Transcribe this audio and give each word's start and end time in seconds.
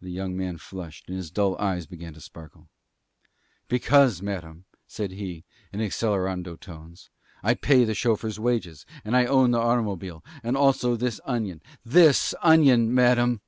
The 0.00 0.08
young 0.10 0.38
man 0.38 0.56
flushed, 0.56 1.06
and 1.06 1.18
his 1.18 1.30
dull 1.30 1.54
eyes 1.58 1.84
began 1.86 2.14
to 2.14 2.20
sparkle. 2.22 2.70
"Because, 3.68 4.22
madam," 4.22 4.64
said 4.86 5.10
he, 5.10 5.44
in 5.70 5.80
accelerando 5.80 6.58
tones, 6.58 7.10
"I 7.42 7.52
pay 7.52 7.84
the 7.84 7.92
chauffeur's 7.92 8.40
wages 8.40 8.86
and 9.04 9.14
I 9.14 9.26
own 9.26 9.50
the 9.50 9.60
automobile 9.60 10.24
and 10.42 10.56
also 10.56 10.96
this 10.96 11.20
onion 11.26 11.60
this 11.84 12.34
onion, 12.40 12.94
madam." 12.94 13.42